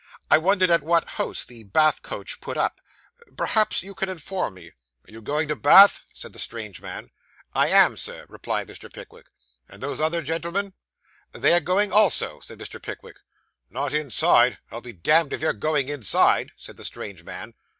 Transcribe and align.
'I 0.31 0.39
wondered 0.39 0.71
at 0.71 0.81
what 0.81 1.07
house 1.21 1.45
the 1.45 1.61
Bath 1.63 2.01
coach 2.01 2.41
put 2.41 2.57
up. 2.57 2.81
Perhaps 3.37 3.83
you 3.83 3.93
can 3.93 4.09
inform 4.09 4.55
me.' 4.55 4.71
Are 5.07 5.11
you 5.11 5.21
going 5.21 5.47
to 5.47 5.55
Bath?' 5.55 6.05
said 6.11 6.33
the 6.33 6.39
strange 6.39 6.81
man. 6.81 7.11
'I 7.53 7.67
am, 7.67 7.95
sir,' 7.97 8.25
replied 8.27 8.67
Mr. 8.67 8.91
Pickwick. 8.91 9.27
'And 9.69 9.83
those 9.83 10.01
other 10.01 10.23
gentlemen?' 10.23 10.73
'They 11.33 11.53
are 11.53 11.59
going 11.59 11.91
also,' 11.93 12.39
said 12.39 12.57
Mr. 12.57 12.81
Pickwick. 12.81 13.17
'Not 13.69 13.93
inside 13.93 14.57
I'll 14.71 14.81
be 14.81 14.91
damned 14.91 15.33
if 15.33 15.41
you're 15.41 15.53
going 15.53 15.87
inside,' 15.87 16.49
said 16.57 16.77
the 16.77 16.83
strange 16.83 17.23
man. 17.23 17.53